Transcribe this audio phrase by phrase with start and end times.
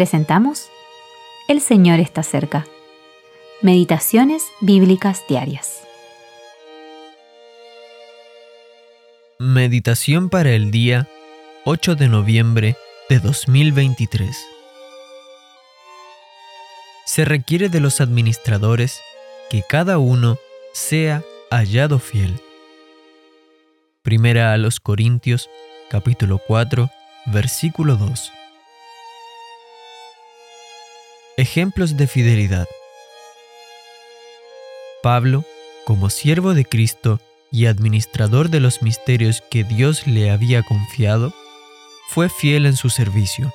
[0.00, 0.70] presentamos
[1.46, 2.66] El Señor está cerca.
[3.60, 5.82] Meditaciones Bíblicas Diarias.
[9.38, 11.06] Meditación para el día
[11.66, 12.76] 8 de noviembre
[13.10, 14.38] de 2023.
[17.04, 19.02] Se requiere de los administradores
[19.50, 20.38] que cada uno
[20.72, 22.40] sea hallado fiel.
[24.00, 25.50] Primera a los Corintios,
[25.90, 26.88] capítulo 4,
[27.26, 28.32] versículo 2.
[31.40, 32.68] Ejemplos de fidelidad.
[35.02, 35.46] Pablo,
[35.86, 37.18] como siervo de Cristo
[37.50, 41.32] y administrador de los misterios que Dios le había confiado,
[42.10, 43.54] fue fiel en su servicio.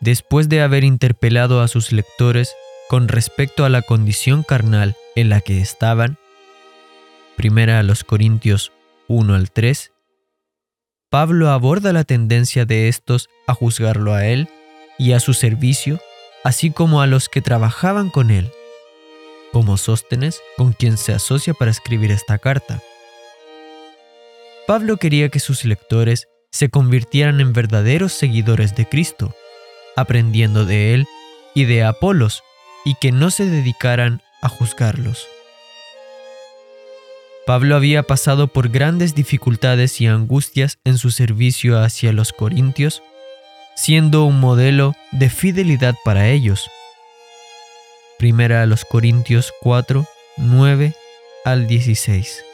[0.00, 2.56] Después de haber interpelado a sus lectores
[2.88, 6.18] con respecto a la condición carnal en la que estaban,
[7.36, 8.72] primera a los Corintios
[9.06, 9.92] 1 al 3,
[11.08, 14.48] Pablo aborda la tendencia de estos a juzgarlo a él
[14.98, 16.00] y a su servicio
[16.46, 18.52] así como a los que trabajaban con él,
[19.52, 22.80] como Sóstenes, con quien se asocia para escribir esta carta.
[24.68, 29.34] Pablo quería que sus lectores se convirtieran en verdaderos seguidores de Cristo,
[29.96, 31.06] aprendiendo de él
[31.52, 32.44] y de Apolos,
[32.84, 35.26] y que no se dedicaran a juzgarlos.
[37.44, 43.02] Pablo había pasado por grandes dificultades y angustias en su servicio hacia los corintios
[43.76, 46.68] siendo un modelo de fidelidad para ellos.
[48.18, 50.06] Primera a los Corintios 4,
[50.38, 50.94] 9
[51.44, 52.44] al 16.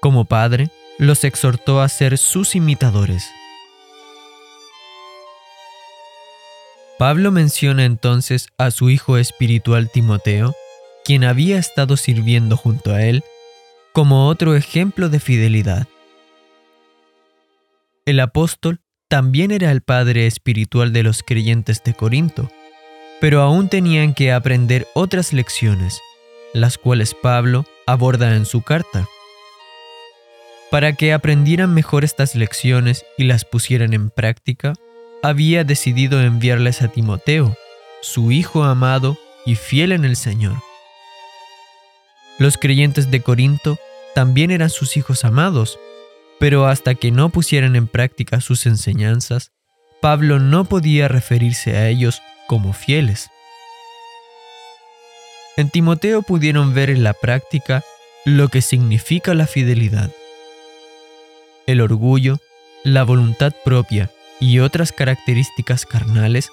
[0.00, 3.28] Como padre, los exhortó a ser sus imitadores.
[6.98, 10.54] Pablo menciona entonces a su hijo espiritual Timoteo,
[11.04, 13.22] quien había estado sirviendo junto a él,
[13.92, 15.88] como otro ejemplo de fidelidad.
[18.06, 22.50] El apóstol también era el padre espiritual de los creyentes de Corinto,
[23.20, 26.00] pero aún tenían que aprender otras lecciones,
[26.52, 29.06] las cuales Pablo aborda en su carta.
[30.70, 34.72] Para que aprendieran mejor estas lecciones y las pusieran en práctica,
[35.22, 37.56] había decidido enviarles a Timoteo,
[38.02, 40.56] su hijo amado y fiel en el Señor.
[42.38, 43.78] Los creyentes de Corinto
[44.14, 45.78] también eran sus hijos amados,
[46.38, 49.52] pero hasta que no pusieran en práctica sus enseñanzas,
[50.00, 53.30] Pablo no podía referirse a ellos como fieles.
[55.56, 57.82] En Timoteo pudieron ver en la práctica
[58.24, 60.10] lo que significa la fidelidad.
[61.66, 62.38] El orgullo,
[62.84, 66.50] la voluntad propia y otras características carnales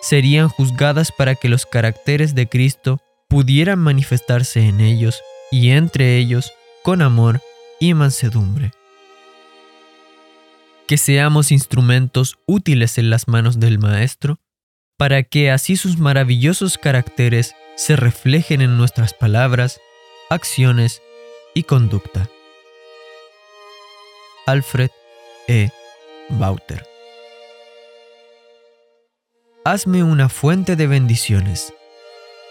[0.00, 5.20] serían juzgadas para que los caracteres de Cristo pudieran manifestarse en ellos
[5.50, 6.50] y entre ellos
[6.82, 7.42] con amor
[7.78, 8.72] y mansedumbre
[10.90, 14.40] que seamos instrumentos útiles en las manos del Maestro,
[14.98, 19.80] para que así sus maravillosos caracteres se reflejen en nuestras palabras,
[20.30, 21.00] acciones
[21.54, 22.28] y conducta.
[24.46, 24.90] Alfred
[25.46, 25.70] E.
[26.28, 26.84] Bauter
[29.64, 31.72] Hazme una fuente de bendiciones,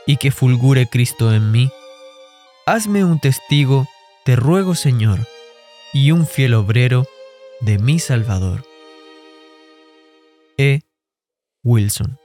[0.07, 1.69] y que fulgure Cristo en mí.
[2.65, 3.85] Hazme un testigo,
[4.23, 5.27] te ruego Señor,
[5.91, 7.05] y un fiel obrero,
[7.61, 8.63] de mi Salvador.
[10.57, 10.81] E.
[11.63, 12.17] Wilson